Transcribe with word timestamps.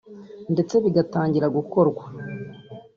ndetse 0.53 0.75
bigatangira 0.85 1.47
gukorwa 1.57 2.03